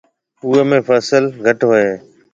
[0.43, 1.95] اوئيَ ۾ فصل گھٽ ھوئيَ ھيََََ